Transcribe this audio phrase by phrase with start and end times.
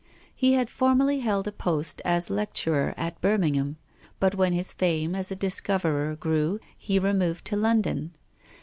[0.33, 3.77] He had formerly held a post as lecturer at Birmingham.
[4.19, 8.15] But when his fame as a dis coverer grew he removed to London.